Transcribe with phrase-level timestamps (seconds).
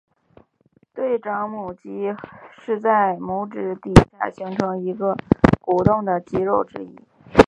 [0.95, 2.15] 对掌拇肌
[2.59, 5.15] 是在拇指底部形成一个
[5.61, 6.95] 鼓起的肌肉之一。